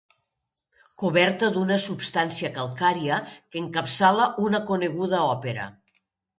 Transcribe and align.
Coberta 1.03 1.49
d'una 1.57 1.77
substància 1.83 2.51
calcària 2.57 3.21
que 3.35 3.63
encapçala 3.63 4.29
una 4.49 4.65
coneguda 4.75 5.25
òpera. 5.39 5.73